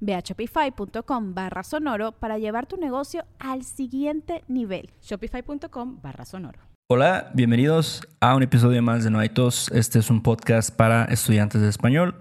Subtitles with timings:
[0.00, 4.90] Ve a shopify.com barra sonoro para llevar tu negocio al siguiente nivel.
[5.02, 6.60] Shopify.com barra sonoro.
[6.90, 9.70] Hola, bienvenidos a un episodio más de No hay tos.
[9.72, 12.14] Este es un podcast para estudiantes de español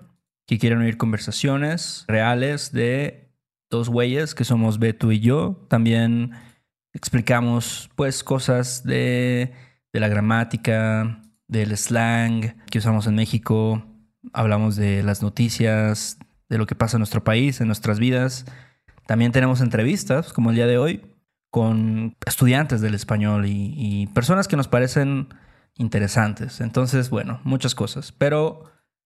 [0.46, 3.32] que quieren oír conversaciones reales de
[3.70, 5.66] dos güeyes que somos Beto y yo.
[5.70, 6.32] También
[6.94, 9.54] explicamos pues cosas de,
[9.94, 13.84] de la gramática, del slang que usamos en México.
[14.34, 18.46] Hablamos de las noticias, de lo que pasa en nuestro país, en nuestras vidas.
[19.06, 21.02] También tenemos entrevistas, como el día de hoy,
[21.50, 25.30] con estudiantes del español y, personas que nos parecen
[25.76, 26.62] interesantes.
[26.62, 28.12] Entonces, bueno, muchas cosas.
[28.12, 28.66] Pero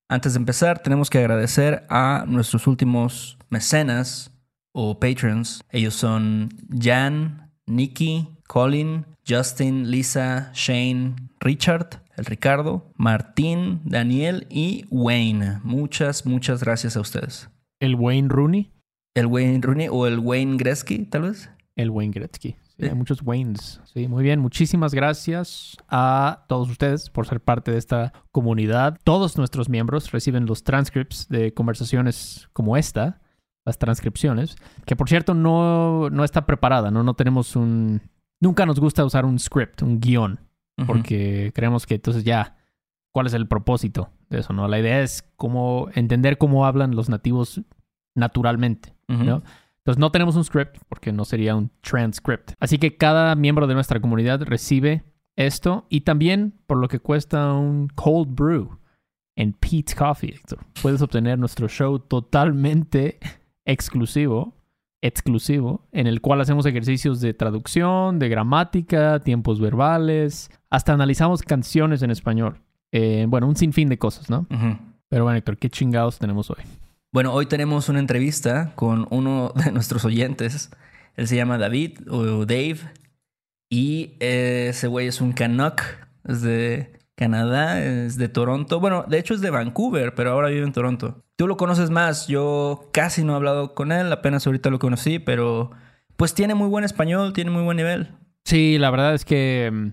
[0.09, 4.31] antes de empezar, tenemos que agradecer a nuestros últimos mecenas
[4.71, 5.63] o patrons.
[5.69, 15.59] Ellos son Jan, Nikki, Colin, Justin, Lisa, Shane, Richard, el Ricardo, Martín, Daniel y Wayne.
[15.63, 17.49] Muchas, muchas gracias a ustedes.
[17.79, 18.71] ¿El Wayne Rooney?
[19.15, 21.49] ¿El Wayne Rooney o el Wayne Gretzky, tal vez?
[21.75, 22.55] El Wayne Gretzky.
[22.77, 23.81] Sí, Hay muchos Waynes.
[23.93, 24.39] Sí, muy bien.
[24.39, 28.99] Muchísimas gracias a todos ustedes por ser parte de esta comunidad.
[29.03, 33.21] Todos nuestros miembros reciben los transcripts de conversaciones como esta,
[33.65, 34.55] las transcripciones,
[34.85, 37.03] que por cierto no, no está preparada, ¿no?
[37.03, 38.01] No tenemos un...
[38.39, 40.39] Nunca nos gusta usar un script, un guion
[40.85, 42.57] porque creemos que entonces ya,
[43.11, 44.53] ¿cuál es el propósito de eso?
[44.53, 44.67] ¿no?
[44.67, 47.61] La idea es cómo entender cómo hablan los nativos
[48.15, 49.43] naturalmente, ¿no?
[49.77, 52.51] Entonces no tenemos un script porque no sería un transcript.
[52.59, 55.03] Así que cada miembro de nuestra comunidad recibe
[55.35, 58.77] esto y también por lo que cuesta un cold brew
[59.35, 60.59] en Pete's Coffee, Héctor.
[60.81, 63.19] Puedes obtener nuestro show totalmente
[63.65, 64.55] exclusivo
[65.01, 72.01] exclusivo en el cual hacemos ejercicios de traducción, de gramática, tiempos verbales, hasta analizamos canciones
[72.01, 72.61] en español.
[72.91, 74.47] Eh, bueno, un sinfín de cosas, ¿no?
[75.09, 76.63] Pero bueno, Héctor, ¿qué chingados tenemos hoy?
[77.13, 80.71] Bueno, hoy tenemos una entrevista con uno de nuestros oyentes.
[81.15, 82.79] Él se llama David o Dave.
[83.69, 85.81] Y ese güey es un Canuck.
[86.25, 88.79] Es de Canadá, es de Toronto.
[88.79, 91.23] Bueno, de hecho es de Vancouver, pero ahora vive en Toronto.
[91.35, 95.19] Tú lo conoces más, yo casi no he hablado con él, apenas ahorita lo conocí,
[95.19, 95.69] pero
[96.15, 98.15] pues tiene muy buen español, tiene muy buen nivel.
[98.43, 99.91] Sí, la verdad es que, mm,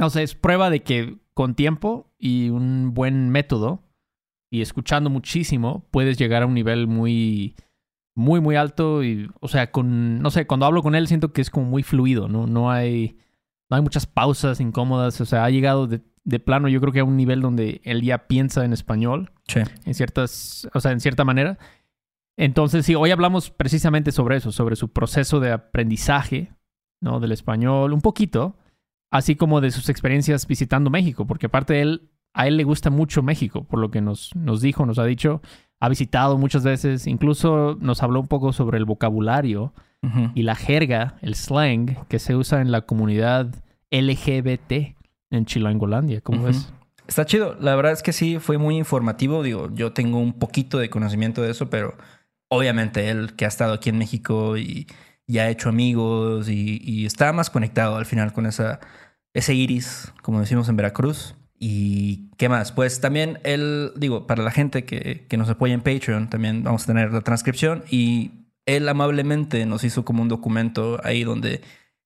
[0.00, 3.84] no sé, es prueba de que con tiempo y un buen método
[4.50, 7.54] y escuchando muchísimo, puedes llegar a un nivel muy,
[8.16, 11.40] muy, muy alto y, o sea, con, no sé, cuando hablo con él siento que
[11.40, 12.48] es como muy fluido, ¿no?
[12.48, 13.16] No hay,
[13.70, 17.00] no hay muchas pausas incómodas, o sea, ha llegado de, de plano yo creo que
[17.00, 19.32] a un nivel donde él ya piensa en español.
[19.46, 19.60] Sí.
[19.86, 21.58] En ciertas, o sea, en cierta manera.
[22.36, 26.52] Entonces, sí, hoy hablamos precisamente sobre eso, sobre su proceso de aprendizaje,
[27.00, 27.18] ¿no?
[27.18, 28.56] Del español, un poquito,
[29.10, 32.90] así como de sus experiencias visitando México, porque aparte de él, a él le gusta
[32.90, 35.40] mucho México, por lo que nos, nos dijo, nos ha dicho,
[35.80, 39.72] ha visitado muchas veces, incluso nos habló un poco sobre el vocabulario
[40.34, 43.52] y la jerga, el slang que se usa en la comunidad
[43.90, 44.97] LGBT
[45.30, 46.20] en Chilangolandia.
[46.20, 46.68] ¿Cómo ves?
[47.06, 47.56] Está chido.
[47.60, 49.42] La verdad es que sí, fue muy informativo.
[49.42, 51.96] Digo, yo tengo un poquito de conocimiento de eso, pero
[52.48, 54.86] obviamente él que ha estado aquí en México y,
[55.26, 58.80] ya ha hecho amigos y, está más conectado al final con esa,
[59.34, 61.34] ese iris, como decimos en Veracruz.
[61.60, 62.72] ¿Y qué más?
[62.72, 66.84] Pues también él, digo, para la gente que, que nos apoya en Patreon, también vamos
[66.84, 68.30] a tener la transcripción y
[68.64, 71.62] él amablemente nos hizo como un documento ahí donde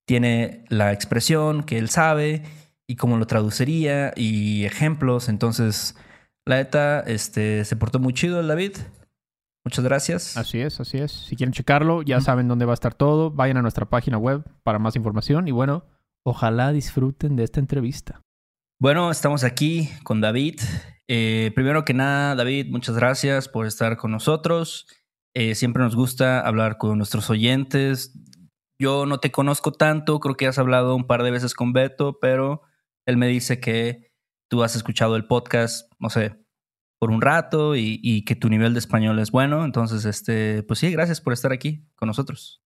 [0.06, 2.42] tiene la expresión que él sabe
[2.86, 5.28] y cómo lo traduciría y ejemplos.
[5.28, 5.96] Entonces,
[6.44, 8.76] la neta, este, se portó muy chido el David.
[9.64, 10.36] Muchas gracias.
[10.36, 11.12] Así es, así es.
[11.12, 13.30] Si quieren checarlo, ya saben dónde va a estar todo.
[13.30, 15.84] Vayan a nuestra página web para más información y bueno,
[16.24, 18.22] ojalá disfruten de esta entrevista.
[18.80, 20.60] Bueno, estamos aquí con David.
[21.06, 24.88] Eh, primero que nada, David, muchas gracias por estar con nosotros.
[25.34, 28.18] Eh, siempre nos gusta hablar con nuestros oyentes.
[28.80, 32.18] Yo no te conozco tanto, creo que has hablado un par de veces con Beto,
[32.20, 32.62] pero
[33.06, 34.12] él me dice que
[34.48, 36.32] tú has escuchado el podcast, no sé,
[36.98, 39.64] por un rato y, y, que tu nivel de español es bueno.
[39.64, 42.62] Entonces, este, pues sí, gracias por estar aquí con nosotros.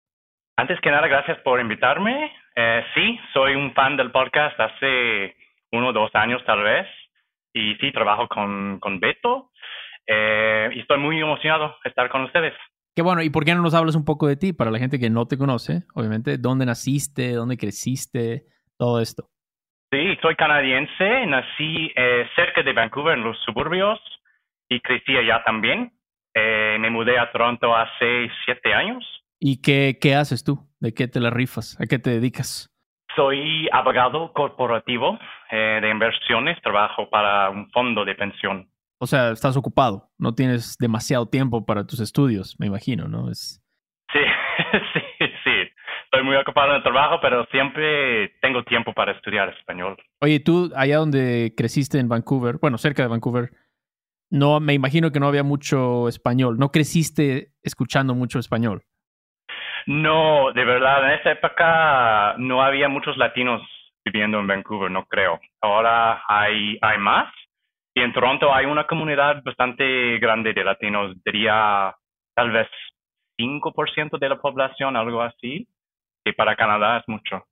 [0.59, 2.33] Antes que nada, gracias por invitarme.
[2.55, 5.37] Eh, sí, soy un fan del podcast hace
[5.73, 6.87] uno o dos años tal vez.
[7.55, 9.53] Y sí, trabajo con, con Beto.
[10.07, 12.53] Eh, y estoy muy emocionado de estar con ustedes.
[12.95, 14.99] Qué bueno, ¿y por qué no nos hablas un poco de ti para la gente
[14.99, 15.83] que no te conoce?
[15.95, 17.33] Obviamente, ¿dónde naciste?
[17.33, 18.45] ¿Dónde creciste?
[18.79, 19.29] Todo esto.
[19.97, 23.99] Sí, soy canadiense, nací eh, cerca de Vancouver, en los suburbios,
[24.69, 25.91] y crecí allá también.
[26.35, 29.03] Eh, me mudé a Toronto hace siete años.
[29.41, 30.59] ¿Y qué, qué haces tú?
[30.81, 31.81] ¿De qué te la rifas?
[31.81, 32.69] ¿A qué te dedicas?
[33.15, 35.19] Soy abogado corporativo
[35.51, 38.69] eh, de inversiones, trabajo para un fondo de pensión.
[38.99, 43.31] O sea, estás ocupado, no tienes demasiado tiempo para tus estudios, me imagino, ¿no?
[43.31, 43.63] Es...
[44.13, 44.19] Sí,
[44.93, 45.16] sí, sí.
[46.17, 49.99] Estoy muy ocupado en el trabajo, pero siempre tengo tiempo para estudiar español.
[50.23, 53.51] Oye, tú, allá donde creciste en Vancouver, bueno, cerca de Vancouver,
[54.31, 56.57] no, me imagino que no había mucho español.
[56.59, 58.81] ¿No creciste escuchando mucho español?
[59.85, 63.61] No, de verdad, en esa época no había muchos latinos
[64.03, 65.39] viviendo en Vancouver, no creo.
[65.61, 67.31] Ahora hay, hay más.
[67.95, 71.95] Y en Toronto hay una comunidad bastante grande de latinos, diría
[72.35, 72.69] tal vez
[73.39, 75.69] 5% de la población, algo así,
[76.27, 77.47] que para Canadá es mucho.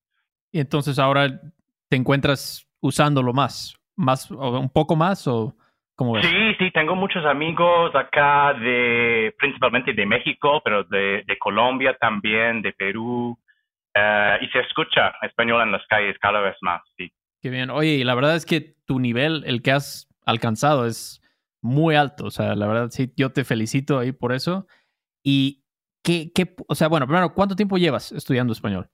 [0.51, 1.29] Y entonces ahora
[1.89, 5.55] te encuentras usándolo más, más o un poco más o
[5.97, 12.63] Sí, sí, tengo muchos amigos acá de, principalmente de México, pero de, de Colombia también,
[12.63, 13.39] de Perú,
[13.95, 17.13] uh, y se escucha español en las calles cada vez más, sí.
[17.41, 17.71] Qué bien.
[17.71, 21.23] Oye, y la verdad es que tu nivel, el que has alcanzado, es
[21.63, 22.25] muy alto.
[22.25, 24.67] O sea, la verdad, sí, yo te felicito ahí por eso.
[25.23, 25.64] Y,
[26.05, 28.87] ¿qué, qué, o sea, bueno, primero, ¿cuánto tiempo llevas estudiando español?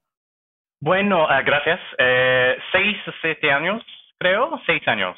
[0.80, 1.80] Bueno, uh, gracias.
[1.98, 3.82] Eh, seis o siete años,
[4.18, 5.16] creo, seis años.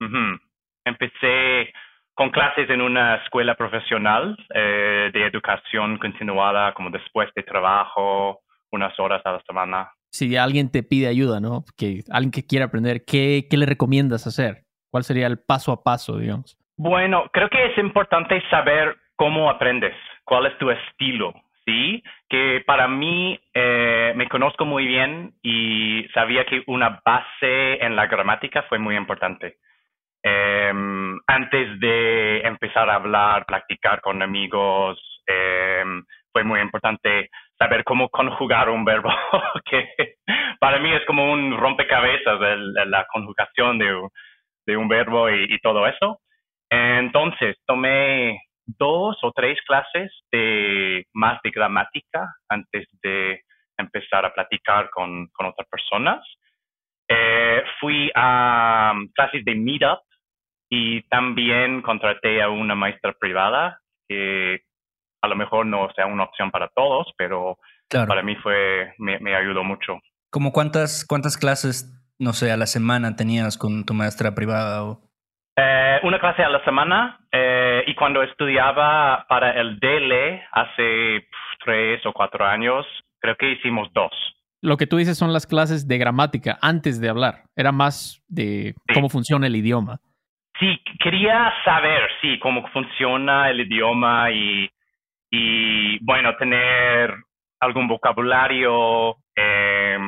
[0.00, 0.40] Uh -huh.
[0.84, 1.72] Empecé
[2.14, 8.98] con clases en una escuela profesional eh, de educación continuada, como después de trabajo, unas
[9.00, 9.90] horas a la semana.
[10.12, 11.64] Si alguien te pide ayuda, ¿no?
[11.76, 14.62] Que alguien que quiera aprender, ¿qué, ¿qué le recomiendas hacer?
[14.92, 16.56] ¿Cuál sería el paso a paso, digamos?
[16.76, 21.34] Bueno, creo que es importante saber cómo aprendes, cuál es tu estilo,
[21.64, 22.02] ¿sí?
[22.28, 28.06] Que para mí eh, me conozco muy bien y sabía que una base en la
[28.06, 29.56] gramática fue muy importante.
[30.22, 30.72] Eh,
[31.26, 35.84] antes de empezar a hablar, practicar con amigos, eh,
[36.32, 39.10] fue muy importante saber cómo conjugar un verbo,
[39.70, 39.88] que
[40.58, 44.08] para mí es como un rompecabezas, el, la conjugación de,
[44.66, 46.20] de un verbo y, y, todo eso.
[46.70, 53.42] Entonces, tomé dos o tres clases de más de gramática antes de
[53.76, 56.24] empezar a platicar con, con otras personas.
[57.08, 60.00] Eh, fui a um, clases de meetup
[60.70, 64.62] y también contraté a una maestra privada que
[65.22, 67.58] a lo mejor no sea una opción para todos, pero
[67.88, 68.08] claro.
[68.08, 69.98] para mí fue, me, me, ayudó mucho.
[70.30, 74.84] ¿Cómo cuántas, cuántas clases, no sé, a la semana tenías con tu maestra privada?
[74.84, 75.03] O...
[75.56, 81.64] Eh, una clase a la semana eh, y cuando estudiaba para el DL hace pff,
[81.64, 82.84] tres o cuatro años,
[83.20, 84.12] creo que hicimos dos.
[84.60, 88.74] Lo que tú dices son las clases de gramática antes de hablar, era más de
[88.74, 88.94] sí.
[88.94, 89.98] cómo funciona el idioma.
[90.58, 94.68] Sí, quería saber, sí, cómo funciona el idioma y,
[95.30, 97.14] y bueno, tener
[97.60, 99.98] algún vocabulario, eh,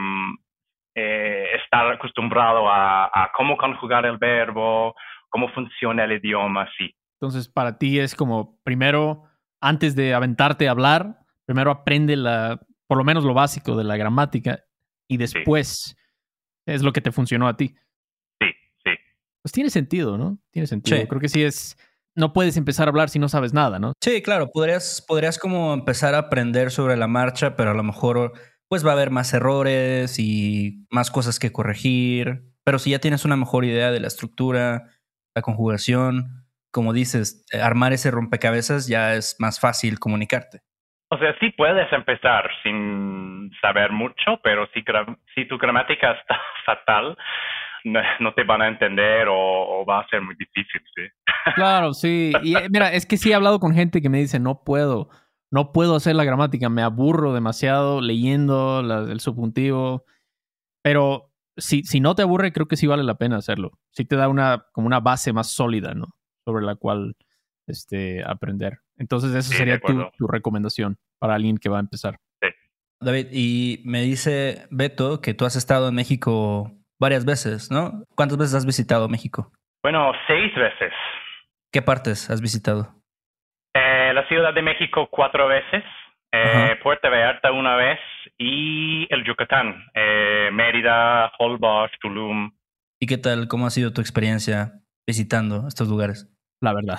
[0.94, 4.94] eh, estar acostumbrado a, a, cómo conjugar el verbo,
[5.28, 6.94] cómo funciona el idioma, sí.
[7.20, 9.24] Entonces, para ti es como, primero,
[9.60, 13.96] antes de aventarte a hablar, primero aprende la, por lo menos lo básico de la
[13.96, 14.64] gramática
[15.08, 15.96] y después sí.
[16.66, 17.74] es lo que te funcionó a ti.
[19.46, 20.40] Pues tiene sentido, ¿no?
[20.50, 20.98] Tiene sentido.
[20.98, 21.06] Sí.
[21.06, 21.78] Creo que sí es.
[22.16, 23.92] No puedes empezar a hablar si no sabes nada, ¿no?
[24.02, 24.50] Sí, claro.
[24.50, 28.32] Podrías, podrías como empezar a aprender sobre la marcha, pero a lo mejor
[28.66, 32.42] pues va a haber más errores y más cosas que corregir.
[32.64, 34.90] Pero si ya tienes una mejor idea de la estructura,
[35.36, 40.62] la conjugación, como dices, eh, armar ese rompecabezas ya es más fácil comunicarte.
[41.10, 44.82] O sea, sí puedes empezar sin saber mucho, pero si,
[45.34, 47.16] si tu gramática está fatal,
[47.84, 51.02] no, no, te van a entender o, o, va a ser muy difícil, sí.
[51.54, 52.32] Claro, sí.
[52.42, 55.10] Y eh, mira, es que sí he hablado con gente que me dice, no puedo,
[55.52, 60.04] no puedo hacer la gramática, me aburro demasiado leyendo la, el subjuntivo.
[60.82, 63.72] Pero si, si no te aburre, creo que sí vale la pena hacerlo.
[63.90, 66.08] Sí te da una, como una base más sólida, ¿no?
[66.44, 67.16] Sobre la cual
[67.66, 68.78] este, aprender.
[68.96, 72.18] Entonces, esa sí, sería tu, tu recomendación para alguien que va a empezar.
[72.42, 72.48] Sí.
[73.00, 78.04] David, y me dice Beto que tú has estado en México varias veces, ¿no?
[78.14, 79.52] ¿Cuántas veces has visitado México?
[79.82, 80.92] Bueno, seis veces.
[81.72, 82.94] ¿Qué partes has visitado?
[83.74, 85.84] Eh, la Ciudad de México cuatro veces,
[86.32, 86.76] eh.
[86.82, 87.98] Puerto Vallarta una vez
[88.38, 92.50] y el Yucatán, eh, Mérida, Holbox, Tulum.
[93.00, 93.48] ¿Y qué tal?
[93.48, 94.72] ¿Cómo ha sido tu experiencia
[95.06, 96.28] visitando estos lugares?
[96.60, 96.98] La verdad.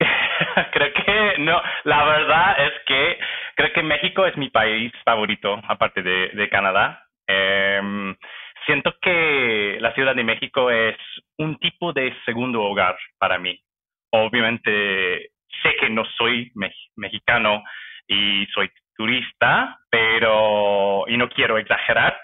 [0.72, 3.18] creo que no, la verdad es que
[3.56, 7.02] creo que México es mi país favorito, aparte de, de Canadá.
[7.26, 8.14] Em,
[8.66, 10.96] siento que la Ciudad de México es
[11.38, 13.58] un tipo de segundo hogar para mí.
[14.12, 15.30] Obviamente
[15.62, 17.62] sé que no soy me- mexicano
[18.06, 22.16] y soy turista, pero, y no quiero exagerar,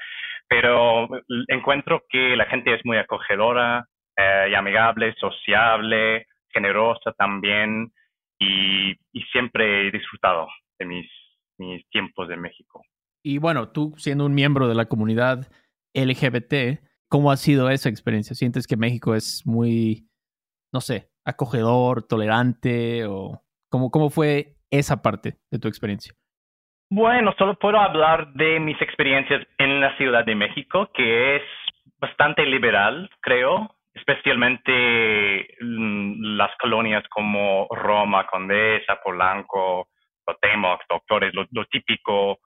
[0.49, 1.09] pero
[1.49, 3.87] encuentro que la gente es muy acogedora
[4.17, 7.93] eh, y amigable, sociable, generosa también
[8.39, 8.95] y,
[9.31, 10.47] siempre he disfrutado
[10.79, 11.07] de mis,
[11.59, 12.83] mis tiempos en México.
[13.25, 15.51] Y bueno, tú siendo un miembro de la comunidad
[15.95, 18.35] LGBT, ¿cómo ha sido esa experiencia?
[18.35, 20.09] ¿Sientes que México es muy,
[20.73, 26.15] no sé, acogedor, tolerante o cómo, cómo fue esa parte de tu experiencia?
[26.95, 31.43] Bueno, solo puedo hablar de mis experiencias en la Ciudad de México, que es
[31.99, 39.89] bastante liberal, creo, especialmente mm, las colonias como Roma, Condesa, Polanco,
[40.23, 42.41] Cuauhtémoc, Doctores, lo, típico,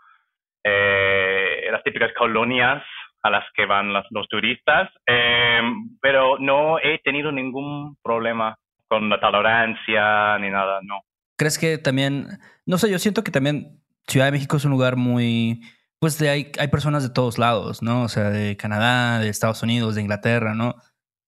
[0.63, 2.85] eh, las típicas colonias
[3.25, 5.61] a las que van los turistas, eh,
[6.01, 11.01] pero no he tenido ningún problema con la tolerancia ni nada, no.
[11.37, 12.29] ¿Crees que también,
[12.65, 15.61] no sé, yo siento que también Ciudad de México es un lugar muy,
[16.01, 18.03] pues de hay, hay personas de todos lados, ¿no?
[18.03, 20.75] O sea, de Canadá, de Estados Unidos, de Inglaterra, ¿no?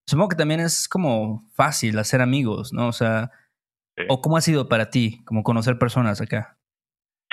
[0.07, 2.89] Supongo que también es como fácil hacer amigos, ¿no?
[2.89, 3.31] O sea,
[3.97, 4.05] Sí.
[4.09, 6.57] ¿o cómo ha sido para ti, como conocer personas acá?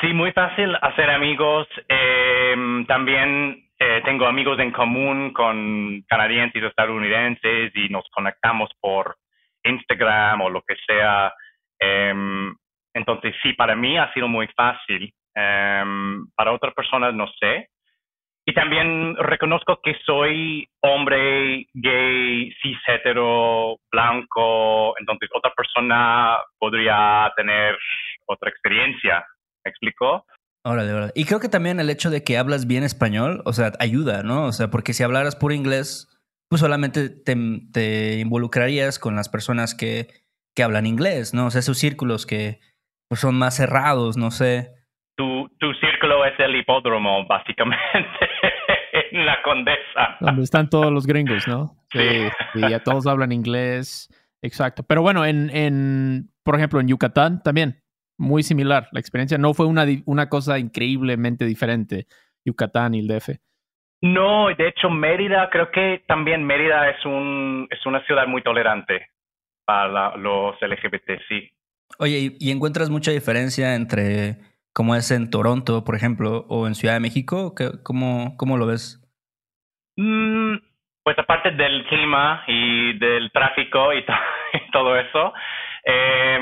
[0.01, 1.67] Sí, muy fácil hacer amigos.
[1.87, 2.55] Eh,
[2.87, 9.15] también eh, tengo amigos en común con canadienses o estadounidenses y nos conectamos por
[9.63, 11.31] Instagram o lo que sea.
[11.79, 12.55] Em,
[12.95, 15.13] entonces, sí, para mí ha sido muy fácil.
[15.35, 17.69] Em, para otras personas no sé.
[18.47, 24.97] Y también reconozco que soy hombre, gay, cis, hetero, blanco.
[24.99, 27.75] Entonces, otra persona podría tener
[28.27, 29.25] otra experiencia.
[29.63, 30.25] ¿Me explico?
[30.63, 31.11] Órale, órale.
[31.15, 34.45] Y creo que también el hecho de que hablas bien español, o sea, ayuda, ¿no?
[34.45, 36.07] O sea, porque si hablaras puro inglés,
[36.47, 37.35] pues solamente te,
[37.73, 40.07] te involucrarías con las personas que,
[40.55, 41.47] que hablan inglés, ¿no?
[41.47, 42.59] O sea, esos círculos que
[43.07, 44.74] pues, son más cerrados, no sé.
[45.15, 48.29] Tu, tu círculo es el hipódromo, básicamente,
[49.11, 50.17] en la condesa.
[50.19, 51.75] Donde están todos los gringos, ¿no?
[51.91, 51.99] Sí.
[52.53, 54.09] Sí, y ya todos hablan inglés.
[54.41, 54.83] Exacto.
[54.83, 57.81] Pero bueno, en, en, por ejemplo, en Yucatán también,
[58.17, 58.87] muy similar.
[58.91, 62.07] La experiencia no fue una, una cosa increíblemente diferente,
[62.45, 63.29] Yucatán y el DF.
[64.01, 69.07] No, de hecho, Mérida, creo que también Mérida es, un, es una ciudad muy tolerante
[69.65, 71.49] para la- los LGBT, sí.
[71.97, 74.37] Oye, ¿y, y encuentras mucha diferencia entre
[74.75, 77.55] cómo es en Toronto, por ejemplo, o en Ciudad de México?
[77.55, 79.01] ¿Qué- ¿Cómo, cómo lo ves?
[79.97, 80.55] Mm,
[81.03, 84.13] pues aparte del clima y del tráfico y, to-
[84.67, 85.33] y todo eso,
[85.85, 86.39] eh,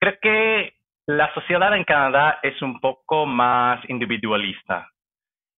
[0.00, 0.74] creo que
[1.06, 4.88] la sociedad en Canadá es un poco más individualista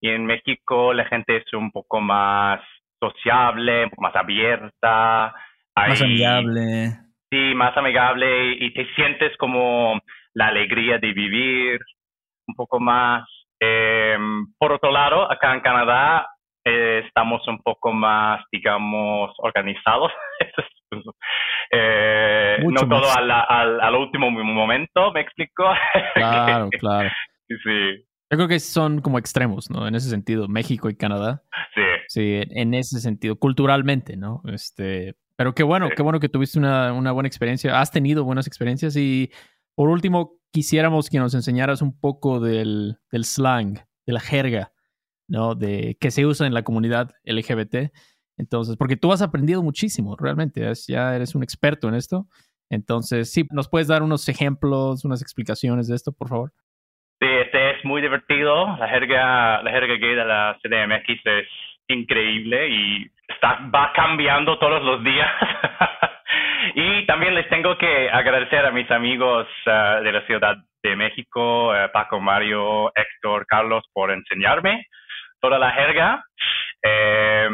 [0.03, 2.61] y en México la gente es un poco más
[3.01, 5.35] sociable, un poco más abierta.
[5.75, 6.91] Más Hay- amigable.
[7.31, 10.01] Sí, más amigable y te sientes como
[10.35, 11.79] la alegría de vivir
[12.49, 13.29] un poco más.
[13.61, 14.17] Eh,
[14.59, 16.27] por otro lado, acá en Canadá
[16.65, 20.11] eh, estamos un poco más, digamos, organizados.
[21.73, 23.17] eh, no todo más.
[23.17, 25.65] al, al, al último momento, ¿me explico?
[26.15, 27.09] Claro, claro.
[27.47, 29.87] sí, sí, Yo creo que son como extremos, ¿no?
[29.87, 31.43] En ese sentido, México y Canadá.
[31.75, 31.83] sí.
[32.09, 34.41] Sí, en ese sentido, culturalmente, ¿no?
[34.47, 35.95] Este, pero qué bueno, Sí.
[35.97, 37.79] qué bueno que tuviste una, una buena experiencia.
[37.79, 39.31] Has tenido buenas experiencias y
[39.77, 44.73] por último, quisiéramos que nos enseñaras un poco del, del slang, de la jerga,
[45.29, 45.55] ¿no?
[45.55, 47.93] De que se usa en la comunidad LGBT.
[48.37, 52.27] Entonces, porque tú has aprendido muchísimo, realmente, ya eres un experto en esto.
[52.71, 56.53] Entonces, sí, ¿nos puedes dar unos ejemplos, unas explicaciones de esto, por favor?
[57.21, 58.77] Sí, este es muy divertido.
[58.77, 61.49] La jerga, la jerga gay de la CDMX es
[61.89, 65.29] increíble y está, va cambiando todos los días.
[66.75, 71.75] y también les tengo que agradecer a mis amigos ah, de la Ciudad de México,
[71.75, 74.87] eh, Paco, Mario, Héctor, Carlos, por enseñarme
[75.41, 76.25] toda la jerga.
[76.83, 77.49] Eh,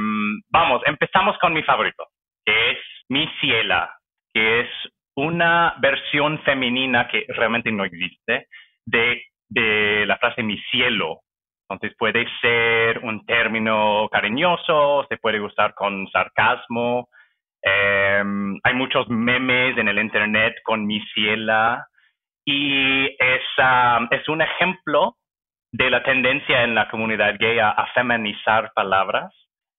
[0.50, 2.06] vamos, empezamos con mi favorito,
[2.44, 2.78] que es
[3.08, 3.94] Mi Ciela,
[4.32, 4.68] que es
[5.16, 8.48] una versión femenina que realmente no existe
[8.84, 11.20] de, de la frase mi cielo.
[11.68, 17.08] Entonces puede ser un término cariñoso, se puede usar con sarcasmo.
[17.64, 21.86] Em, hay muchos memes en el internet con mi ciela
[22.44, 23.42] y es,
[24.10, 25.16] es un ejemplo
[25.72, 29.32] de la tendencia en la comunidad gay a, feminizar palabras.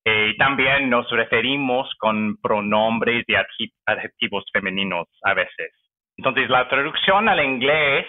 [0.03, 3.35] Eh, también nos referimos con pronombres y
[3.85, 5.71] adjetivos femeninos a veces.
[6.17, 8.07] Entonces, la traducción al inglés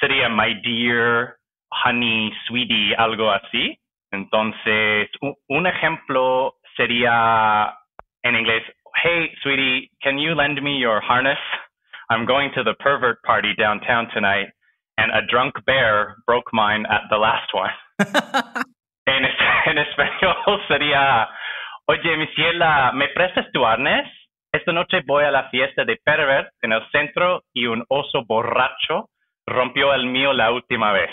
[0.00, 1.36] sería my dear,
[1.84, 3.78] honey, sweetie, algo así.
[4.10, 5.10] Entonces,
[5.48, 7.74] un ejemplo sería
[8.22, 8.62] en inglés,
[9.04, 11.38] hey, sweetie, can you lend me your harness?
[12.08, 14.48] I'm going to the pervert party downtown tonight,
[14.96, 17.74] and a drunk bear broke mine at the last one.
[19.06, 19.22] en,
[19.66, 21.28] en español sería,
[21.86, 24.08] oye, mi ciela, ¿me prestas tu arnés?
[24.52, 29.10] Esta noche voy a la fiesta de Pervert en el centro y un oso borracho
[29.46, 31.10] rompió el mío la última vez.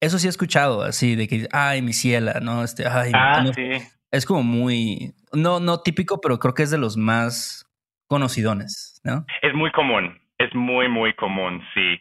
[0.00, 2.64] Eso sí he escuchado, así, de que, ay, mi ciela, ¿no?
[2.64, 3.78] Este, ay, ah, sí.
[4.10, 7.66] Es como muy, no, no típico, pero creo que es de los más
[8.08, 9.24] conocidones, ¿no?
[9.42, 12.00] Es muy común, es muy, muy común, sí.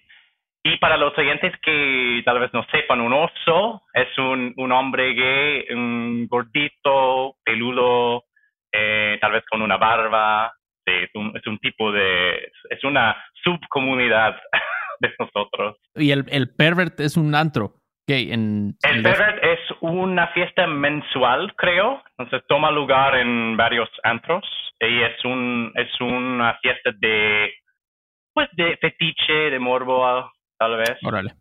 [0.64, 5.14] Y para los oyentes que tal vez no sepan, un oso es un, un hombre
[5.14, 8.26] gay, un gordito, peludo,
[8.74, 10.54] eh, tal vez con una barba.
[10.86, 14.36] es, un, es un tipo de, es una subcomunidad
[15.00, 15.78] de nosotros.
[15.96, 17.76] Y el, el pervert es un antro.
[18.06, 19.47] gay en, el pervert es
[19.82, 22.02] una fiesta mensual, creo.
[22.18, 24.44] Entonces toma lugar en varios antros
[24.80, 27.54] y es un es una fiesta de
[28.34, 30.98] pues de fetiche, de morbo, tal vez.
[31.04, 31.32] Órale.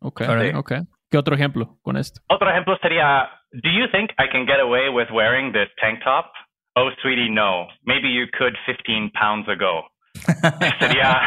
[0.00, 0.52] okay.
[0.54, 0.78] okay.
[1.10, 2.20] ¿Qué otro ejemplo con esto?
[2.28, 6.32] Otro ejemplo sería, do you think I can get away with wearing this tank top?
[6.76, 7.66] Oh, sweetie, no.
[7.84, 9.88] Maybe you could 15 pounds ago.
[10.80, 11.20] sería,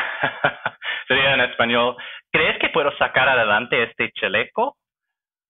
[1.08, 1.96] sería en español,
[2.32, 4.78] ¿crees que puedo sacar adelante este chaleco?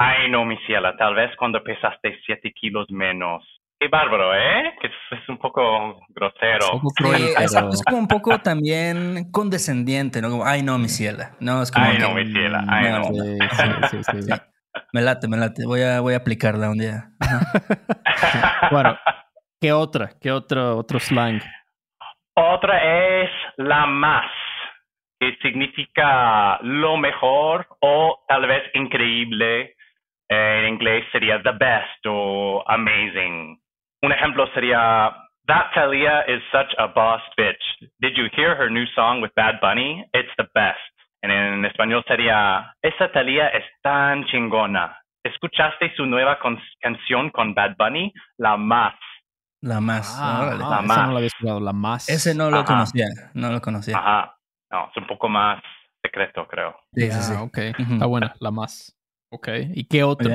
[0.03, 3.43] Ay, no, mi ciela, tal vez cuando pesaste 7 kilos menos.
[3.79, 4.73] Qué bárbaro, ¿eh?
[4.81, 6.81] Que es, un poco grosero.
[7.39, 10.29] es, como un poco también condescendiente, ¿no?
[10.29, 11.31] Como, ay, no, mi ciela.
[11.39, 12.63] No, es como ay, no, mi ciela.
[12.67, 13.03] Ay, no.
[13.89, 14.33] Sí, sí, sí,
[14.93, 15.65] Me late, me late.
[15.65, 17.09] Voy a, voy a aplicarla un día.
[18.71, 18.97] bueno,
[19.59, 20.11] ¿qué otra?
[20.19, 21.41] ¿Qué otro, otro slang?
[22.35, 24.31] Otra es la más,
[25.19, 29.75] que significa lo mejor o tal vez increíble.
[30.31, 33.59] En inglés sería the best o amazing.
[34.01, 35.11] Un ejemplo sería,
[35.47, 37.61] That Talia is such a boss bitch.
[37.99, 40.05] Did you hear her new song with Bad Bunny?
[40.13, 40.79] It's the best.
[41.21, 44.97] En, español sería, esa Talia es tan chingona.
[45.21, 46.39] ¿Escuchaste su nueva
[46.79, 48.13] canción con Bad Bunny?
[48.37, 48.95] La más.
[49.61, 50.17] La más.
[50.17, 50.97] Ah, la más.
[50.97, 52.07] no lo había escuchado, la más.
[52.07, 53.97] Ese no lo conocía, no lo conocía.
[53.97, 54.37] Ajá.
[54.71, 55.61] No, es un poco más
[56.01, 56.73] secreto, creo.
[56.93, 57.33] Sí, sí, sí.
[57.37, 58.95] Ok, está buena, la más.
[59.31, 60.29] Ok, ¿y qué otro?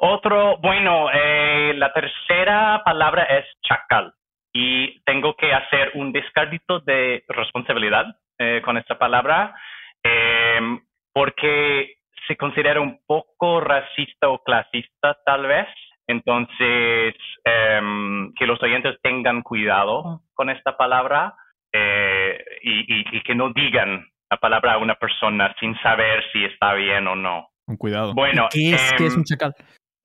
[0.00, 4.12] Otro, bueno, eh, la tercera palabra es chacal
[4.52, 8.06] y tengo que hacer un descartito de responsabilidad
[8.38, 9.54] eh, con esta palabra
[10.02, 10.80] em,
[11.12, 15.68] porque se considera un poco racista o clasista tal vez.
[16.08, 21.34] Entonces, em, que los oyentes tengan cuidado con esta palabra
[21.72, 27.06] eh, y, que no digan la palabra a una persona sin saber si está bien
[27.06, 27.51] o no.
[27.66, 28.14] Con cuidado.
[28.14, 29.54] Bueno, ¿qué es, ¿qué es un em, chacal?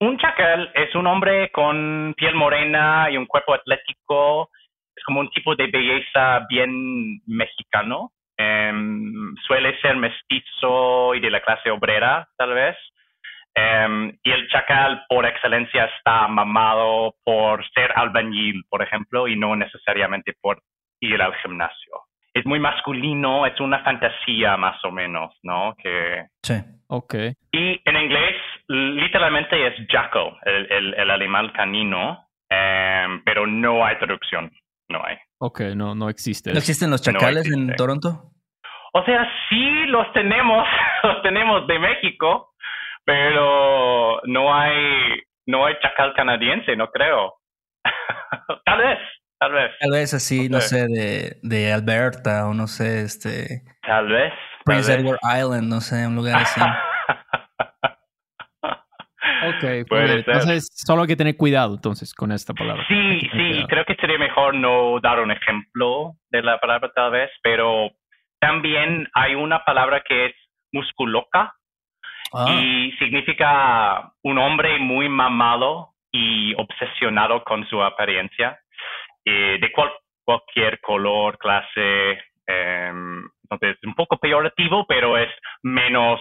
[0.00, 4.50] Un chacal es un hombre con piel morena y un cuerpo atlético.
[4.94, 8.12] Es como un tipo de belleza bien mexicano.
[8.36, 12.76] Em, suele ser mestizo y de la clase obrera, tal vez.
[13.54, 19.56] Em, y el chacal, por excelencia, está mamado por ser albañil, por ejemplo, y no
[19.56, 20.62] necesariamente por
[21.00, 22.07] ir al gimnasio.
[22.38, 25.74] Es muy masculino, es una fantasía más o menos, ¿no?
[25.82, 26.26] Que...
[26.40, 26.54] Sí,
[26.86, 27.14] ok.
[27.50, 28.36] Y en inglés
[28.68, 34.52] literalmente es jackal, el, el, animal canino, em, pero no hay traducción,
[34.88, 35.16] no hay.
[35.38, 36.52] Ok, no, no existe.
[36.52, 38.30] ¿No existen los chacales en Toronto?
[38.92, 40.64] O sea, sí los tenemos,
[41.02, 42.52] los tenemos de México,
[43.04, 47.34] pero no hay, no hay chacal canadiense, no creo.
[48.64, 48.98] tal vez,
[49.38, 49.70] tal vez.
[49.80, 53.62] Tal vez así, no, sé, de, de Alberta o no sé, este...
[53.82, 54.32] Tal vez.
[54.64, 56.60] Prince Edward Island, no sé, un lugar así.
[59.48, 62.84] Ok, pues entonces solo hay que tener cuidado entonces con esta palabra.
[62.88, 67.30] Sí, sí, creo que sería mejor no dar un ejemplo de la palabra tal vez,
[67.42, 67.90] pero
[68.40, 70.34] también hay una palabra que es
[70.72, 71.54] musculoca
[72.34, 72.46] ah.
[72.50, 78.58] y significa un hombre muy mamado y obsesionado con su apariencia,
[79.28, 79.68] eh, de
[80.24, 82.18] cualquier color, clase.
[82.46, 85.28] Em, entonces, un poco peyorativo, pero es
[85.62, 86.20] menos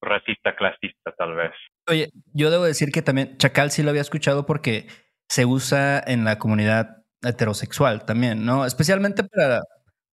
[0.00, 1.52] racista, clasista, tal vez.
[1.88, 4.86] Oye, yo debo decir que también chacal sí lo había escuchado porque
[5.28, 8.64] se usa en la comunidad heterosexual también, ¿no?
[8.64, 9.60] Especialmente para,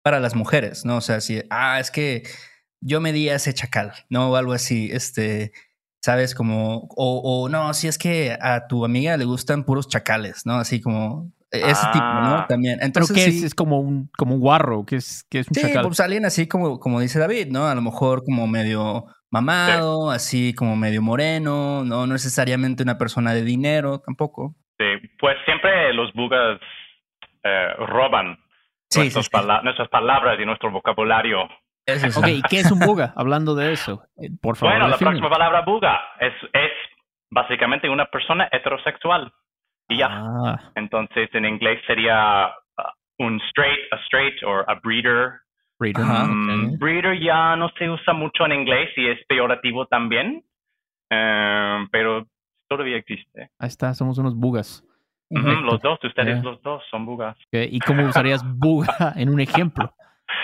[0.02, 0.96] para las mujeres, ¿no?
[0.96, 2.24] O sea, si, ah, es que
[2.80, 4.30] yo me di ese chacal, ¿no?
[4.30, 5.52] O algo así, este,
[6.02, 6.34] ¿sabes?
[6.34, 10.54] Como, o, o no, si es que a tu amiga le gustan puros chacales, ¿no?
[10.54, 12.36] Así como e, ese tipo, ¿no?
[12.38, 12.46] Ah.
[12.48, 12.76] También.
[12.78, 13.40] ¿Pero Entonces, qué es?
[13.40, 15.82] sí- Es como un, como un guarro, que es, que es un Sí, chacal.
[15.84, 17.66] pues alguien así como, como dice David, ¿no?
[17.66, 23.42] A lo mejor como medio mamado, así como medio moreno, no necesariamente una persona de
[23.42, 24.54] dinero tampoco.
[24.78, 24.84] Sí,
[25.18, 26.60] pues siempre los bugas
[27.42, 28.36] eh, roban
[28.90, 29.30] Sí, sí, nuestras, sí.
[29.30, 31.48] pala- nuestras palabras y nuestro vocabulario.
[31.86, 32.18] Eso sí.
[32.18, 33.12] Ok, ¿y qué es un buga?
[33.16, 34.72] Hablando de eso, eh, por favor.
[34.74, 35.18] Bueno, la defínelo.
[35.20, 36.70] próxima palabra buga es, es
[37.30, 39.32] básicamente una persona heterosexual.
[39.88, 40.08] Y ya.
[40.10, 45.40] Ah, Entonces, en inglés sería uh, un straight, a straight, or a breeder.
[45.78, 46.02] breeder.
[46.02, 46.78] Ajá, Mm, ok.
[46.78, 50.42] breeder ya no se usa mucho en inglés y es peyorativo también.
[51.10, 52.26] Eh, pero
[52.68, 53.50] todavía existe.
[53.58, 54.82] Ahí está, somos unos bugas.
[55.30, 55.64] Ujú, Correcto.
[55.64, 56.42] los dos, ustedes Ya.
[56.42, 57.36] los dos son bugas.
[57.36, 59.92] Ok, ¿Y cómo usarías buga en un ejemplo?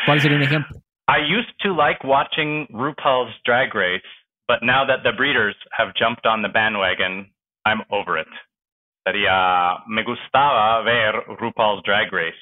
[0.07, 0.77] ¿Cuál sería un ejemplo?
[1.09, 4.05] I used to like watching RuPaul's Drag Race,
[4.49, 7.33] but now that the breeders have jumped on the bandwagon,
[7.67, 8.29] I'm over it.
[9.05, 12.39] Sería, me gustaba ver RuPaul's Drag Race,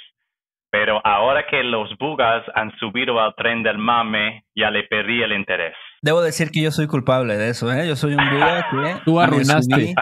[0.71, 5.33] pero ahora que los bugas han subido al tren del mame, ya le perdí el
[5.33, 5.75] interés.
[6.03, 7.89] Debo decir que yo soy culpable de eso, ¿eh?
[7.89, 9.75] Yo soy un buga que Tú me arruinaste.
[9.75, 9.95] subí,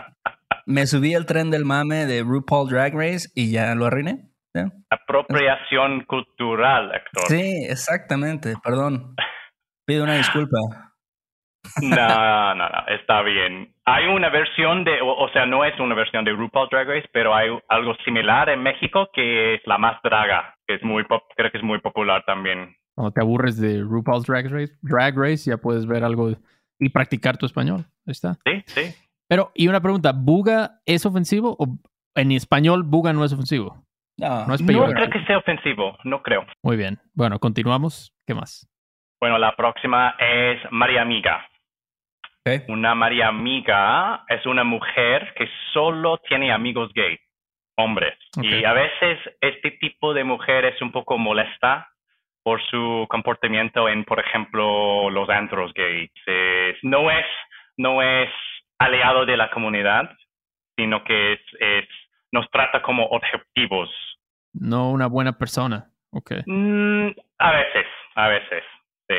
[0.67, 4.29] me subí al tren del mame de RuPaul Drag Race y ya lo arruiné.
[4.55, 4.67] ¿ya?
[4.91, 7.29] Apropiación cultural, Héctor.
[7.29, 9.15] Sí, exactamente, perdón.
[9.87, 10.59] Pido una disculpa.
[11.83, 13.75] No, no, no, está bien.
[13.95, 17.09] Hay una versión de, o, o sea, no es una versión de RuPaul Drag Race,
[17.13, 21.23] pero hay algo similar en México que es la más draga, que es muy, pop,
[21.37, 22.77] creo que es muy popular también.
[22.95, 26.33] Cuando te aburres de RuPaul's Drag Race, Drag Race, ya puedes ver algo
[26.79, 27.85] y practicar tu español.
[28.07, 28.35] Ahí está.
[28.45, 28.95] Sí, sí.
[29.29, 31.67] Pero, y una pregunta, ¿buga es ofensivo o
[32.15, 33.85] en español buga no es ofensivo?
[34.19, 36.45] No, No es No creo que sea ofensivo, no creo.
[36.63, 36.99] Muy bien.
[37.15, 38.13] Bueno, continuamos.
[38.27, 38.69] ¿Qué más?
[39.21, 41.47] Bueno, la próxima es María Amiga.
[42.69, 47.19] Una María Amiga es una mujer que solo tiene amigos gay,
[47.77, 48.15] hombres.
[48.43, 51.89] Y a veces este tipo de mujer es un poco molesta
[52.43, 56.11] por su comportamiento en, por ejemplo, los antros gays.
[56.27, 57.27] Es- no es,
[57.77, 58.31] no es
[58.79, 60.11] aliado de la comunidad,
[60.77, 61.89] sino que es, es,
[62.33, 63.91] nos trata como objetivos.
[64.55, 65.91] No una buena persona.
[66.11, 66.33] Ok.
[66.47, 67.09] Mm,
[67.39, 68.63] a veces, a veces,
[69.09, 69.17] sí.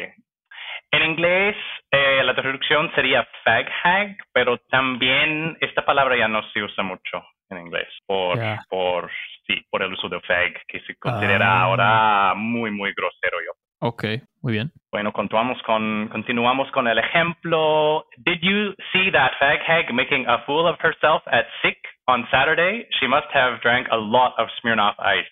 [0.92, 1.56] En inglés,
[1.92, 7.24] eh, la traducción sería fag hag, pero también esta palabra ya no se usa mucho
[7.52, 8.38] en inglés por,
[8.70, 9.10] por,
[9.46, 11.62] sí, por el uso de fag, que se considera Ah.
[11.64, 13.38] ahora muy, muy grosero.
[13.46, 13.52] Yo.
[13.88, 14.04] Ok,
[14.42, 14.72] muy bien.
[14.92, 18.06] Bueno, continuamos con, continuamos con el ejemplo.
[18.18, 22.88] Did you see that fag hag making a fool of herself at sick on Saturday?
[23.00, 25.30] She must have drank a lot of Smirnoff Ice.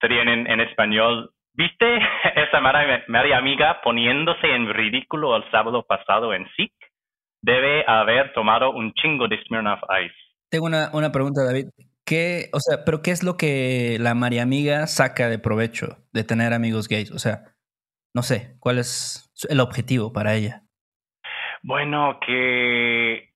[0.00, 1.30] Sería en, en español.
[1.54, 1.96] ¿Viste
[2.36, 6.72] esa María, María amiga poniéndose en ridículo el sábado pasado en SIC?
[7.42, 10.14] Debe haber tomado un chingo de Smirnoff Ice.
[10.50, 11.66] Tengo una, una pregunta, David.
[12.04, 16.24] ¿Qué, o sea, pero qué es lo que la María Amiga saca de provecho de
[16.24, 17.10] tener amigos gays?
[17.10, 17.54] O sea,
[18.14, 20.62] no sé, ¿cuál es el objetivo para ella?
[21.62, 23.32] Bueno, que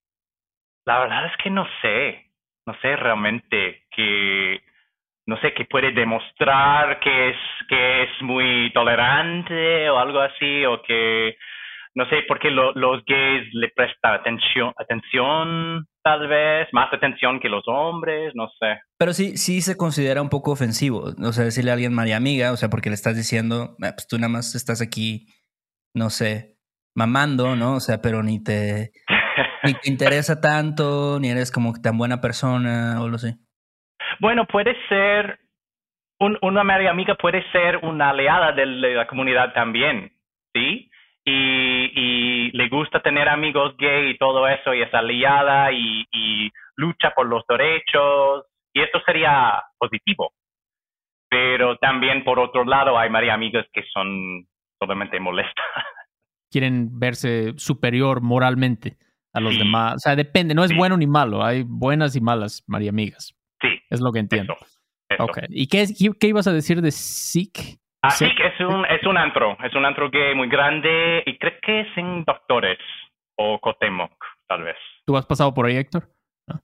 [0.85, 2.33] la verdad es que no sé,
[2.67, 4.61] no sé realmente que
[5.27, 7.37] no sé que puede demostrar que es
[7.69, 11.37] que es muy tolerante o algo así o que
[11.95, 17.41] no sé por qué lo- los gays le prestan atención atención tal vez más atención
[17.41, 18.79] que los hombres, no sé.
[18.99, 21.13] Pero sí, sí se considera un poco ofensivo.
[21.21, 24.07] O sea, decirle a alguien María Amiga, o sea, porque le estás diciendo, "Ah, pues
[24.07, 25.27] tú nada más estás aquí,
[25.95, 26.57] no sé,
[26.95, 27.75] mamando, ¿no?
[27.75, 28.93] O sea, pero ni te,
[29.65, 33.37] ni te interesa tanto, ni eres como tan buena persona o lo sé.
[34.21, 35.39] Bueno, puede ser,
[36.19, 40.13] un- una María amiga puede ser una aliada de la comunidad también,
[40.55, 40.91] ¿sí?
[41.25, 46.51] Y, y le gusta tener amigos gay y todo eso, y es aliada y, y
[46.77, 50.33] lucha por los derechos, y esto sería positivo.
[51.29, 54.47] Pero también, por otro lado, hay María amigas que son
[54.79, 55.55] totalmente molestas.
[56.53, 58.97] Quieren verse superior moralmente
[59.35, 59.59] a los Sí.
[59.59, 59.95] demás.
[59.97, 60.55] O sea, depende.
[60.55, 60.77] No es Sí.
[60.77, 61.43] bueno ni malo.
[61.45, 63.35] Hay buenas y malas María Amigas.
[63.89, 64.55] Sí, Es lo que entiendo.
[64.55, 64.67] eso.
[65.09, 65.25] eso.
[65.25, 65.39] Ok.
[65.49, 67.79] ¿Y qué, es- qué, qué ibas a decir de Sikh?
[68.03, 68.35] Así Sí.
[68.37, 71.81] que es un, es un antro, es un antro gay muy grande y creo que
[71.81, 72.79] es en Doctores
[73.37, 74.13] o Cotemoc,
[74.47, 74.77] tal vez.
[75.07, 76.09] ¿Tú has pasado por ahí, Héctor?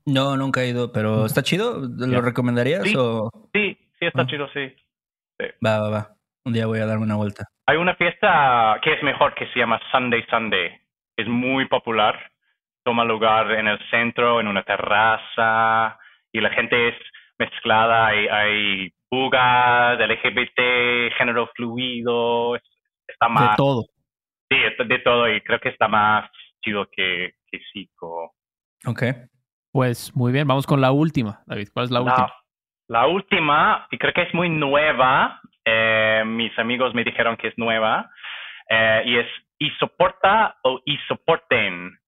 [0.06, 1.80] No, nunca he ido, pero ¿está chido?
[1.98, 2.94] ¿Lo recomendarías Sí.
[2.96, 3.28] o...?
[3.52, 4.26] Sí, sí, está Ah.
[4.26, 4.72] chido, sí.
[5.64, 6.08] Va, va, va.
[6.44, 7.44] Un día voy a darme una vuelta.
[7.66, 10.70] Hay una fiesta que es mejor que se llama Sunday Sunday.
[11.16, 12.30] Es muy popular
[12.84, 15.98] toma lugar en el centro, en una terraza,
[16.32, 16.94] y la gente es
[17.38, 22.56] mezclada, hay, hay bugas, LGBT, género fluido,
[23.06, 23.50] está más...
[23.50, 23.84] De todo.
[24.50, 26.30] Sí, de todo, y creo que está más
[26.62, 28.34] chido que, que Zico.
[28.86, 29.02] Ok.
[29.72, 31.68] Pues muy bien, vamos con la última, David.
[31.72, 32.32] ¿Cuál es la, última?
[32.88, 37.54] La última, y creo que es muy nueva, eh, mis amigos me dijeron que es
[37.56, 38.10] nueva,
[38.68, 39.26] eh, y es
[39.58, 41.98] isoporta o isoporten.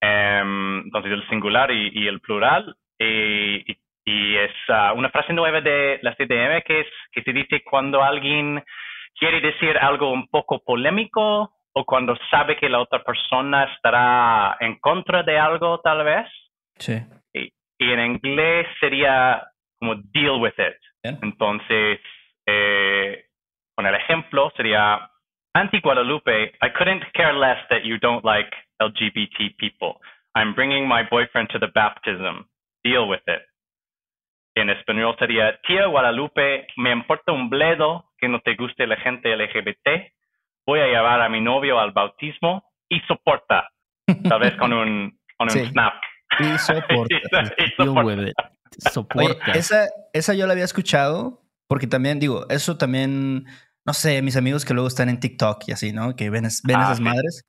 [0.00, 2.74] Em, entonces el singular y, el plural.
[2.98, 3.76] Y, y
[4.36, 8.62] es ah, una frase nueva de la CDM que es que se dice cuando alguien
[9.18, 14.78] quiere decir algo un poco polémico o cuando sabe que la otra persona estará en
[14.80, 16.26] contra de algo tal vez.
[16.76, 17.00] Sí.
[17.32, 19.46] Y, en inglés sería
[19.78, 20.76] como deal with it.
[21.22, 22.00] Entonces,
[22.46, 23.24] eh,
[23.74, 25.10] con el ejemplo sería
[25.54, 30.00] Anti Guadalupe, I couldn't care less that you don't like LGBT people.
[30.34, 32.46] I'm bringing my boyfriend to the baptism.
[32.84, 33.42] Deal with it.
[34.60, 39.34] En español sería, tía Guadalupe, me importa un bledo que no te guste la gente
[39.36, 40.12] LGBT.
[40.66, 43.70] Voy a llevar a mi novio al bautismo y soporta.
[44.28, 45.94] Tal vez con un, con un snap.
[46.38, 47.16] Y soporta.
[47.78, 48.34] Deal with it.
[48.92, 49.52] Soporta.
[49.52, 53.46] esa, esa yo la había escuchado porque también digo, eso también
[53.86, 56.14] no sé, mis amigos que luego están en TikTok y así, ¿no?
[56.14, 57.44] Que ven, ven ah, esas madres.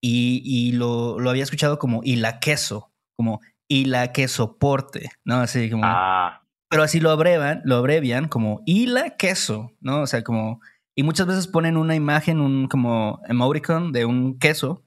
[0.00, 5.10] Y, y lo, lo, había escuchado como y la queso, como y la que soporte,
[5.24, 5.36] ¿no?
[5.36, 5.84] Así como.
[5.84, 6.42] Ah.
[6.70, 10.02] Pero así lo abrevian, lo abrevian como y la queso, ¿no?
[10.02, 10.60] O sea, como.
[10.94, 14.82] Y muchas veces ponen una imagen, un como emoticon de un queso,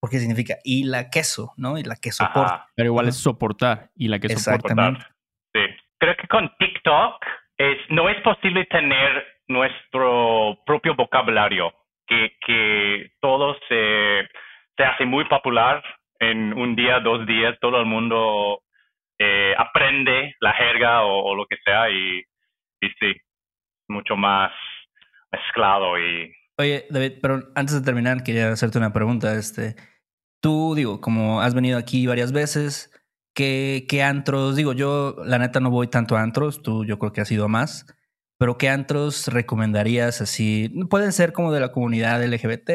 [0.00, 1.78] porque significa y la queso, ¿no?
[1.78, 2.66] Y la que soporta.
[2.74, 4.98] Pero igual es soportar y la que soporta.
[5.54, 5.60] Sí.
[5.98, 7.24] Creo que con TikTok
[7.58, 11.72] es, no es posible tener nuestro propio vocabulario,
[12.06, 14.28] que, que todo se,
[14.76, 15.82] se hace muy popular
[16.18, 18.62] en un día, dos días, todo el mundo
[19.22, 22.20] eh, aprende la jerga o, lo que sea y,
[22.80, 23.14] y sí,
[23.88, 24.52] mucho más
[25.30, 26.32] mezclado y...
[26.58, 29.34] Oye, David, pero antes de terminar quería hacerte una pregunta.
[29.34, 29.74] Este,
[30.40, 32.92] tú, digo, como has venido aquí varias veces,
[33.34, 34.56] ¿qué, qué antros?
[34.56, 37.48] Digo, yo la neta no voy tanto a antros, tú yo creo que has ido
[37.48, 37.86] más
[38.42, 40.68] pero ¿qué antros recomendarías así?
[40.90, 42.70] Pueden ser como de la comunidad LGBT,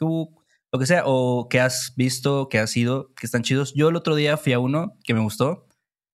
[0.00, 3.74] lo que sea, o que has visto, que has ido, que están chidos.
[3.74, 5.66] Yo el otro día fui a uno que me gustó,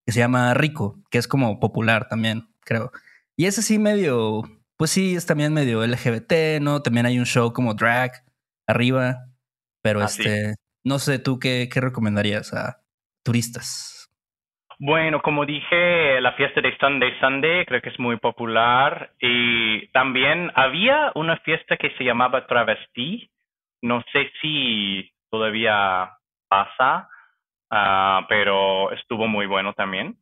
[0.07, 2.93] que se llama Rico, que es como popular también, creo.
[3.37, 4.45] Y ese sí medio,
[4.77, 6.81] pues sí, es también medio LGBT, ¿no?
[6.81, 8.13] También hay un show como drag
[8.69, 9.27] arriba,
[9.83, 12.81] pero ah, este, no sé, ¿tú qué, qué recomendarías a
[13.25, 14.09] turistas?
[14.79, 20.53] Bueno, como dije, la fiesta de Sunday Sunday creo que es muy popular y también
[20.55, 23.31] había una fiesta que se llamaba Travesti.
[23.83, 26.13] No sé si todavía
[26.49, 27.09] pasa,
[27.71, 30.17] uh, pero estuvo muy bueno también.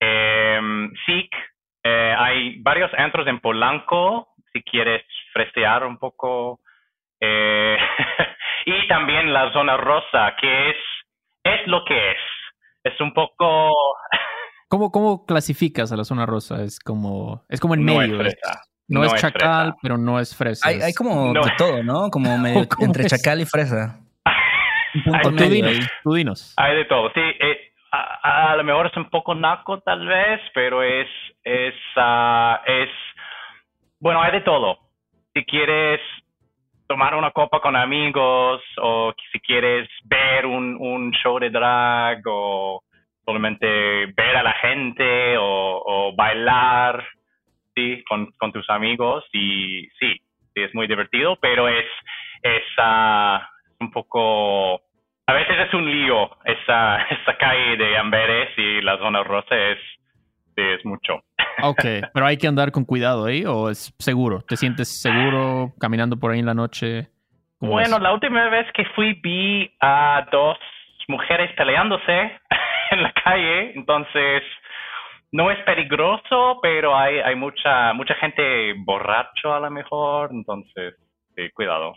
[0.00, 0.60] Eh,
[1.06, 1.28] sí,
[1.84, 6.60] eh, hay varios antros en Polanco, si quieres fresear un poco.
[7.20, 7.76] Eh,
[8.66, 10.76] y también la zona rosa, que es,
[11.44, 12.18] es lo que es
[12.84, 13.70] es un poco...
[14.68, 16.62] ¿Cómo, ¿Cómo clasificas a la zona rosa?
[16.62, 18.22] Es como, es como en medio.
[18.88, 20.66] no, es chacal, pero no es fresa.
[20.66, 22.08] Hay, hay como de todo, ¿no?
[22.08, 24.00] Como medio entre chacal y fresa.
[24.94, 25.36] Un
[26.02, 27.20] tú, dinos, Hay de todo, sí.
[27.20, 31.08] Eh, a, lo mejor es un poco naco tal vez, pero es,
[31.44, 32.90] es, uh, es,
[34.00, 34.78] bueno, hay de todo.
[35.34, 36.00] Si quieres
[36.86, 42.82] tomar una copa con amigos o si quieres ver un, un show de drag o
[43.24, 43.66] solamente
[44.14, 47.02] ver a la gente o, bailar
[47.74, 50.12] sí con, con, tus amigos y sí,
[50.54, 51.86] sí es muy divertido pero es
[52.42, 53.38] es uh,
[53.82, 54.80] un poco
[55.26, 59.78] a veces es un lío esa esa calle de Amberes y la zona rosa es
[60.56, 61.22] es mucho
[61.62, 64.40] Ok, pero hay que andar con cuidado ahí o es seguro.
[64.40, 67.08] ¿Te sientes seguro caminando por ahí en la noche?
[67.60, 70.58] Bueno, la última vez que fui vi a dos
[71.08, 72.32] mujeres peleándose
[72.90, 74.42] en la calle, entonces
[75.30, 80.94] no es peligroso, pero hay, hay mucha mucha gente borracho a lo mejor, entonces
[81.54, 81.94] cuidado.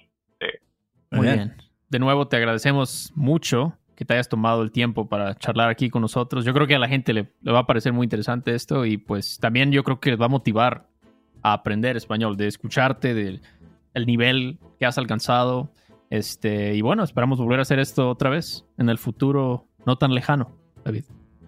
[1.12, 1.56] Muy bien.
[1.90, 6.02] De nuevo te agradecemos mucho que te hayas tomado el tiempo para charlar aquí con
[6.02, 6.46] nosotros.
[6.46, 9.40] Yo creo que a la gente le, va a parecer muy interesante esto y pues
[9.40, 10.88] también yo creo que les va a motivar
[11.42, 13.42] a aprender español, de escucharte, del
[13.94, 15.72] el nivel que has alcanzado.
[16.10, 20.14] Este, y bueno, esperamos volver a hacer esto otra vez en el futuro no tan
[20.14, 20.52] lejano,
[20.84, 21.06] David.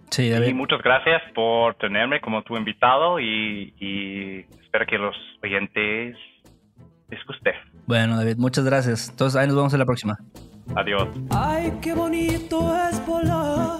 [0.09, 0.47] Sí, David.
[0.47, 6.15] Y muchas gracias por tenerme como tu invitado y, y espero que los oyentes
[7.09, 7.51] les guste.
[7.85, 9.09] Bueno, David, muchas gracias.
[9.09, 10.17] Entonces, ahí nos vemos en la próxima.
[10.75, 11.07] Adiós.
[11.29, 13.79] Ay, qué bonito es volar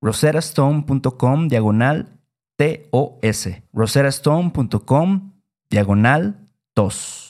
[0.00, 2.08] roserastone.com diagonal
[2.56, 3.48] TOS.
[3.72, 5.32] roserastone.com
[5.70, 6.34] diagonal
[6.74, 7.29] TOS.